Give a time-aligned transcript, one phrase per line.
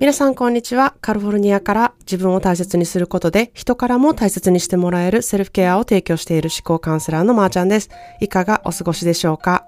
[0.00, 0.94] 皆さんこんにちは。
[1.00, 7.90] カルフォルニアから自分を大切にすることで人からも大切にしてもらえるセルフケアを提供している思考カウンセラーのまーちゃんです。
[8.20, 9.64] いかがお過ごしでしょうか？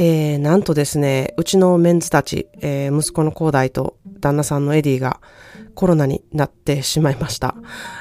[0.00, 5.20] えー、なんとですね、うちのメンズたち、えー、息子の広大と旦那さんのエディが
[5.74, 7.56] コロナになってしまいました。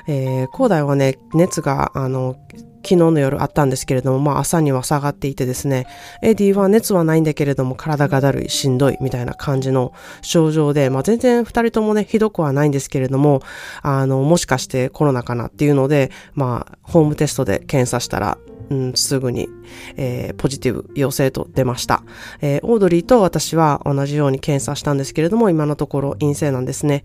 [0.07, 2.37] えー、広大はね、熱が、あの、
[2.83, 5.87] 昨日の夜あったんですけれども、まあ朝には下がっていてですね、
[6.21, 13.41] エディは熱はないんだけれども体がだるい、しんどいみたいな感じの症状で、まあ全然二人ともね、ひどくはないんですけれども、
[13.81, 18.37] あの、もしかしてコロナかなっていうので、まあ、ホームテストで検査したら、
[18.69, 19.47] うん、すぐに、
[19.95, 22.03] えー、ポジティブ陽性と出ました、
[22.41, 27.03] えー、オードリーと私は同じように検査したんですけれども、今のところ陰性なんですね。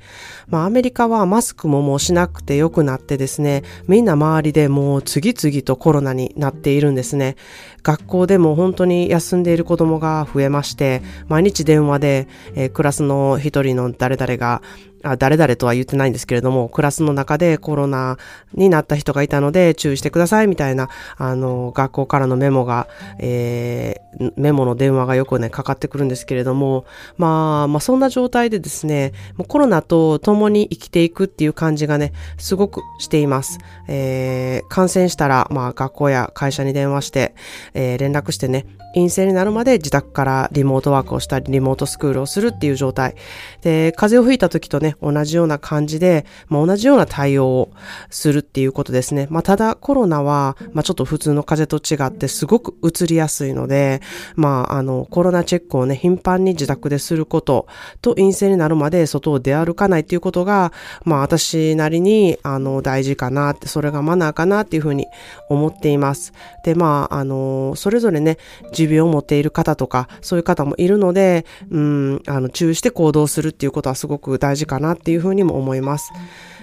[0.48, 7.37] まあ、アメリカはマスクももうしなくてよくなってですね、みんな周りでもう次々とコロナになっているんですね。
[7.83, 14.63] 学校でも本当に休んでいる子供が増えまして、毎日電話で、えー、クラスの一人の誰々が、
[15.04, 18.19] あ誰々とは言ってないんですけれども、クラスの中でコロナ
[18.54, 26.84] になった人がいたので注意してくださいみたいな、あの、学校からのメモが、えー、メモの電話がよくね、かかってくるんですけれども、
[27.16, 33.58] まあ、まあそんな状態でですね、もうコロナと共に生きていくっていう感じがね、すごくしています。
[33.88, 37.34] えー、感染したら、まあ学校や会社に電話して、
[37.74, 43.15] えー、連絡してね、陰性になるまで自宅からリモートワークをしたり、リモートスクールをするっていう状態。
[43.62, 47.70] で、風邪を吹いた時とね、同じような感じで、まあ、同じような対応を
[48.10, 49.26] するっていうことですね。
[49.30, 54.01] まあ、ただコロナは、まあ、ちょっと普通の風邪と違ってすごく移りやすいので、
[54.37, 57.66] まあ、あの、コロナチェックをね、頻繁に自宅ですること
[58.01, 60.73] と陰性になるまで外を出歩かないっていうことが、
[61.04, 65.06] まあ、私なりに、あの、大事かなって、それがマナーかなっていうふうに
[65.48, 66.32] 思っています。
[66.65, 68.38] で、まあ、あの、それぞれね、
[68.87, 76.12] 持病を持っている方とか、そういう方もいるので、うん、あの、注意して行動するっていうことはすごく大事かなっていうふうにも思います。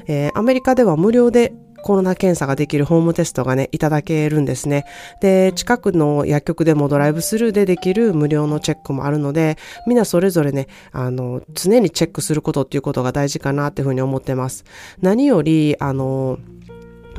[0.07, 4.85] えー、アメリカでは無料でコロナ検査ができるホームテストがね、いただけるんですね。
[5.21, 14.65] で、近くの薬局でもドライブスルーでできる無料のチェックもあるので、みんなそれぞれね、あの、常にチェックすることっていうことが大事かなっていうふうに思ってます。
[15.01, 16.37] 何より、あの、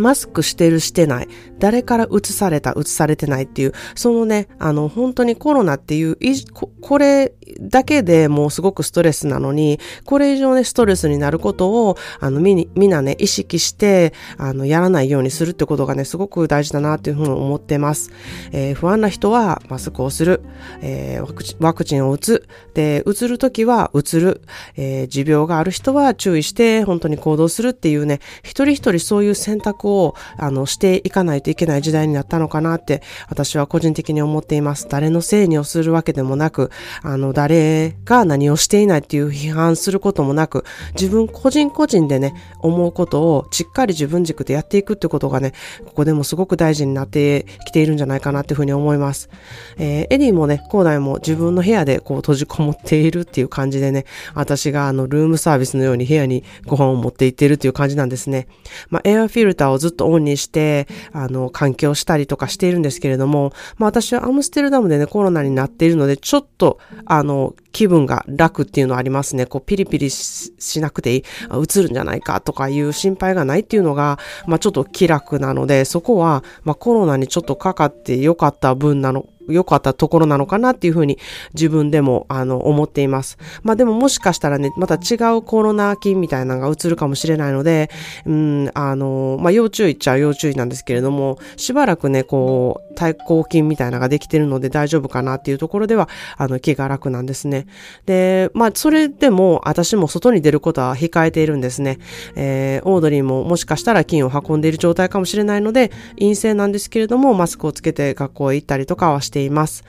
[0.01, 1.29] マスクしてるしてない、
[1.59, 6.17] 誰から移された、移されてないっていう、そのね、あの、本当にコロナっていう、
[6.53, 18.11] ここれだけでもうすごくストレスなのに、これ以上ね、ストレスになることを、あの、み、みんなね、意識して、あの、やらないようにするってことがね、すごく大事だなっていうふうに思ってます。
[18.53, 20.43] えー、不安な人はマスクをする、
[20.81, 24.43] えー、ワクチン、ワクチンを打つ、で、打つるときは打つる、
[24.77, 34.87] えー、持病がある人は注意して、本当に行動するっていうね、一人一人そういう選択を、をあの、していかないといけない時代になったのかなって、私は個人的に思っています。
[34.89, 36.71] 誰のせいにをするわけでもなく、
[37.03, 40.65] あの、誰が何をしていないっていう批判することもなく、
[40.95, 45.53] 自分個人個人でね、思うことをしっかり自分軸でやっていくってことがね、
[45.87, 49.29] ここでもすごく大事になってきているんじゃないかなっていうふうに思います。
[49.79, 58.47] えー、エディもね、コーダイも自分の部屋でこう閉じこもっているっていう感じでね、私があの、ルームサービスのように部屋にご飯を持って行っているっていう感じなんですね。
[58.89, 69.47] まあ、エアフィルターをずっとオンにして、あの、環境したりとかしているんですけれども、まあ私はアムステルダムでね、コロナになっているので、ちょっと、あの、気分が楽っていうのはありますね。
[69.47, 81.19] こう、ピリピリしなくていい、映るんじゃないかとかいう心配がないっていうのが、まあちょっと気楽なので、そこは、まあコロナにちょっとかかってよかった分なの良かったところなのかなっていうふうに
[81.55, 83.39] 自分でもあの思っています。
[83.63, 87.91] まあでももしかしたらね、また違うコロナ菌みたいなのが映るかもしれないので、
[88.27, 97.67] うん、あの、まあ要注意っちゃ要注意なんですけれども、しばらくね、こう、対抗菌みたいなのができてるので大丈夫かなっていうところでは、あの、気が楽なんですね。
[98.07, 101.99] で、まあそれでも私も外に出ることは控えているんですね。
[102.37, 109.85] えー、オードリーももしかしたら菌を運んでいる状態かもしれないので、陰性なんですけれども、マスクをつけて学校へ行ったりとかはしています。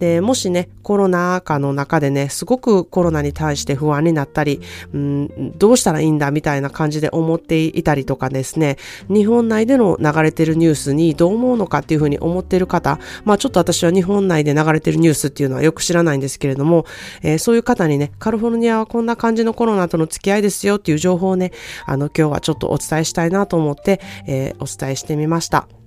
[0.00, 4.60] で、もしね、コロナ禍の中でね、すごくコロナに対して不安になったり、
[4.92, 8.76] うん、どうしたらいいんだみたいな感じで思っていたりとかですね、
[9.08, 16.86] 日本内での流れてるニュースにどう思うのかっていうふうに思ってる方、まあちょっと私は日本内で流れてるニュースっていうのはよく知らないんですけれども、
[17.22, 21.52] えー、そういう方にね、カリフォルニアはこんな感じのコロナとの付き合いですよっていう情報をね、
[21.84, 25.79] あの今日はちょっとお伝えしたいなと思って、えー、お伝えしてみました。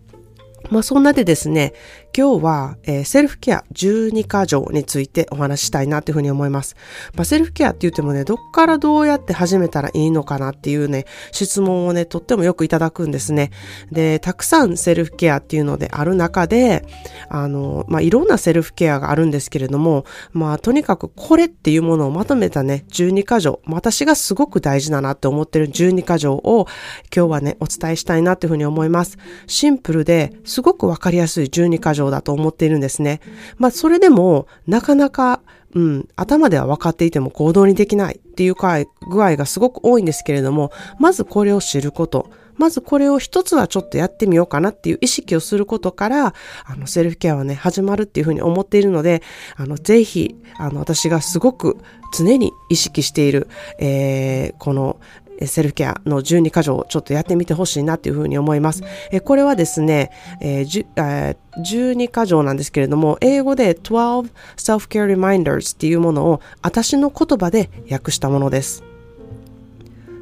[0.69, 1.73] まあそんなでですね、
[2.15, 6.75] 今日は、えー、セルフケア12箇条についてお話ししたいなというふうに思います。
[7.15, 13.49] まあ、セルフケアって言ってもね、どっからどうやって始めたらいいのかなっていうね、質問をね、とってもよくいただくんですね。
[13.91, 16.85] で、たくさんセルフケアっていうのである中で、
[17.29, 26.67] あの、まあ、いろんなセルフケアがあるんですけれども、まあ、とにかくこれっていうものをまとめたね、12箇条、私がすごく大事だなって思ってる12箇条を
[27.15, 29.17] 今日はね、お伝えしたいなっていうふうに思います。
[29.47, 33.21] シンプルですごくわかりやすい12箇条だと思っているんですね。
[33.57, 35.41] まあそれでもなかなか
[35.75, 42.29] うん、頭では分かっていても行動にできないっていう具合がすごく多いんですけれども、まずこれを知ること。
[42.55, 46.35] まずこれを一つはちょっとやってみようかなっていう意識をすることから、
[46.65, 49.23] あの、セルフケアはね、始まるっていうふうに思っているので、
[49.55, 51.77] あの、ぜひ、あの、私がすごく
[52.15, 53.47] 常に意識している、
[53.79, 54.99] えー、この、
[55.45, 58.83] セルフケアの12箇条をちょっとやってみてほしいなっていうふうに思います。
[59.11, 68.83] えこれはですね、えーえー、12箇条なんですけれども、英語で12 Self-Care Reminders っていうものを私の言葉で訳したものです。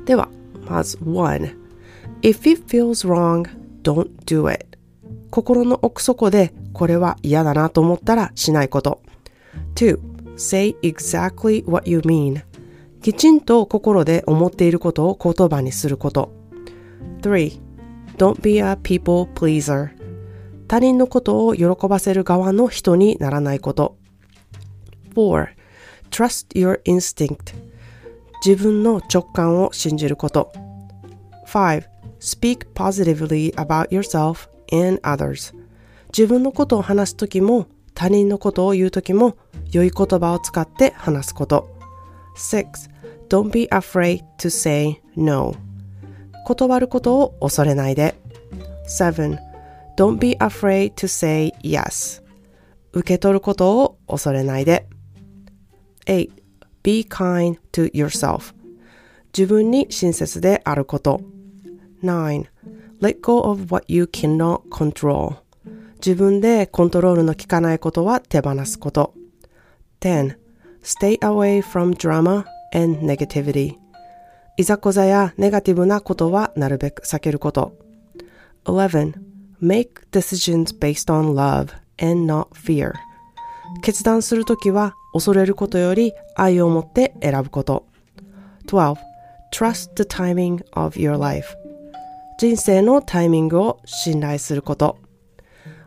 [0.05, 0.29] では、
[0.67, 1.55] まず1
[2.21, 3.49] If it feels wrong,
[3.83, 4.65] don't do it
[5.31, 9.01] 心の奥底でこれは嫌だなと思ったらしないこと。
[9.75, 9.99] 2
[10.37, 12.41] Say exactly what you mean
[13.01, 16.31] きちんと心で思っていることを言葉にすること。
[17.21, 17.59] 3.
[18.17, 19.89] Don't be a people pleaser.
[20.67, 23.97] 他人のことを喜ばせる側の人にならないこと。
[25.15, 25.47] 4.
[26.11, 27.55] Trust your instinct.
[28.45, 30.53] 自分の直感を信じること。
[31.47, 31.83] 5.
[32.19, 35.55] Speak positively about yourself and others.
[36.15, 37.65] 自分のことを話すときも
[37.95, 39.37] 他人のことを言うときも
[39.71, 41.80] 良い言葉を使って話すこと。
[42.35, 42.89] 6.
[43.29, 45.55] Don't be afraid to say no.
[46.45, 48.15] 断ることを恐れないで。
[48.87, 49.37] 7.
[49.97, 52.21] Don't be afraid to say yes.
[52.93, 54.87] 受け取ることを恐れないで。
[56.05, 56.29] 8.
[56.83, 58.53] Be kind to yourself.
[59.37, 61.21] 自分に親切であること。
[62.03, 62.45] 9.
[63.01, 65.35] Let go of what you cannot control.
[65.95, 69.13] 自分でコントロールの効かないことは手放すこと。
[69.99, 70.40] 10.
[70.83, 73.81] Stay away from drama and negativity
[74.57, 77.73] いざこざやネガティブなことはなるべく避けること。
[78.65, 79.13] 11.
[79.61, 82.93] Make decisions based on love and not fear
[83.81, 87.87] 決断するときは恐れることより愛を持って選ぶこと。
[88.67, 88.97] 12.
[89.53, 91.55] Trust the timing of your life
[92.37, 94.97] 人生のタイミングを信頼すること。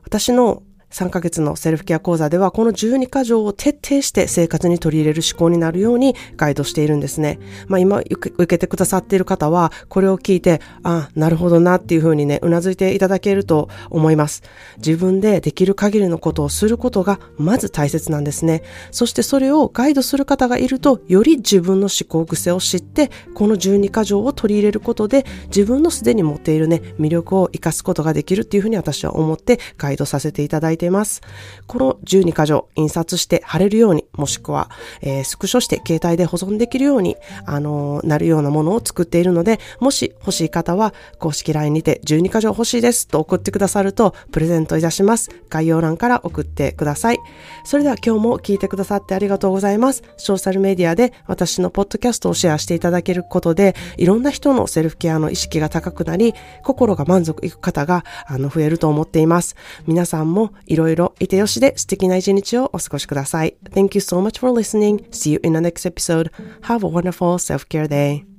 [0.05, 0.63] 私の
[0.95, 7.41] 3ヶ月のセルフケア講座ではこの12箇条を徹底して生活に取り入れる思考になるようにガイドしているんですね。
[7.67, 14.45] まあ今受けてくださっている方はこれを聞いて、あ、なるほどなっていうふうにね、うなずいていただけると思います。
[14.77, 18.63] 自分でできる限りのことをすることがまず大切なんですね。
[18.93, 31.23] そしてそれをガイドする方がいると、より自分の思考癖を知って、この12箇条を取り入れることで自分のすでに持っているね、魅力を活かすことができるっていうふうに私は思ってガイドさせていただいてています。
[31.67, 34.71] この12箇条、印刷して貼れるように、もしくは、
[35.01, 37.17] えー、スクショして携帯で保存できるように、
[37.47, 45.31] あのー、なるようなものを作っているので、もし欲しい方は、公式 LINE にて12箇条欲しいですと送ってくださると、プレゼントいたします。
[45.49, 47.19] 概要欄から送ってください。
[47.65, 50.03] それでは今日も聞いてくださってありがとうございます。
[50.17, 59.57] ソーシャルメディアで私のポッドキャストをシェアしていただけることで、いろんな人のセルフケアの意識が高くなり、心が満足いく方が、あの、増えると思っています。
[59.87, 63.57] 皆さんもいろいろいてよしで素敵な一日をお過ごしください。
[63.71, 65.09] Thank you so much for listening.
[65.11, 66.31] See you in the next episode.
[66.63, 68.34] Have a wonderful self-care day.